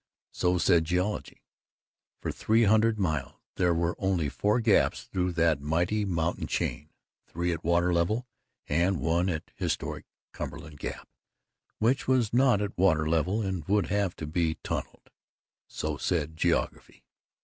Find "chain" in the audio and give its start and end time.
6.47-6.89